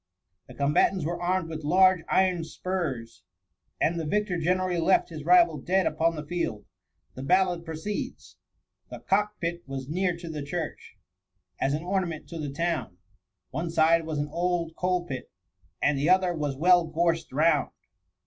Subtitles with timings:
[0.47, 3.21] The combatants were armed with large iron spurs,
[3.79, 6.65] and the victor generally left his rival dead upon the field.
[7.13, 8.37] The ballad proceeds:—
[8.73, 10.97] * The cock pit was near to the churchy
[11.59, 12.97] As an ornament to the town;
[13.51, 15.29] One side was an old coal pit.
[15.83, 17.69] And the other was well gorsed round.